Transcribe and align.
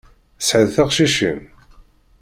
Tesɛiḍ 0.39 0.69
tiqcicin? 0.75 1.39